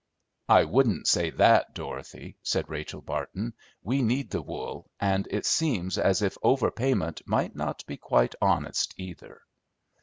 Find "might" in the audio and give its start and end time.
7.27-7.55